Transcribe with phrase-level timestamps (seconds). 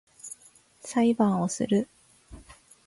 [0.81, 1.87] 裁判をする